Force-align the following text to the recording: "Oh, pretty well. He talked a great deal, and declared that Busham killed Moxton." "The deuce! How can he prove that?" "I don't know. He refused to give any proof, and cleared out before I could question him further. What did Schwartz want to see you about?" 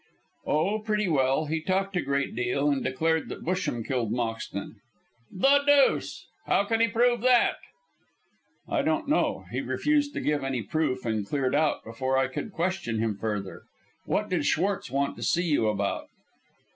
"Oh, 0.47 0.79
pretty 0.79 1.07
well. 1.07 1.45
He 1.45 1.61
talked 1.61 1.95
a 1.95 2.01
great 2.01 2.35
deal, 2.35 2.71
and 2.71 2.83
declared 2.83 3.29
that 3.29 3.43
Busham 3.45 3.85
killed 3.85 4.11
Moxton." 4.11 4.77
"The 5.31 5.59
deuce! 5.63 6.25
How 6.47 6.63
can 6.63 6.79
he 6.79 6.87
prove 6.87 7.21
that?" 7.21 7.57
"I 8.67 8.81
don't 8.81 9.07
know. 9.07 9.45
He 9.51 9.61
refused 9.61 10.15
to 10.15 10.19
give 10.19 10.43
any 10.43 10.63
proof, 10.63 11.05
and 11.05 11.27
cleared 11.27 11.53
out 11.53 11.83
before 11.83 12.17
I 12.17 12.29
could 12.29 12.51
question 12.51 12.97
him 12.97 13.15
further. 13.15 13.61
What 14.05 14.27
did 14.27 14.47
Schwartz 14.47 14.89
want 14.89 15.17
to 15.17 15.21
see 15.21 15.45
you 15.45 15.67
about?" 15.67 16.07